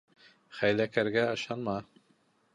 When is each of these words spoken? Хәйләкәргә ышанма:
Хәйләкәргә 0.61 1.27
ышанма: 1.35 1.79